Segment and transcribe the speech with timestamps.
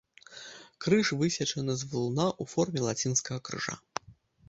[0.85, 3.81] Крыж высечаны з валуна ў форме лацінскага крыжа.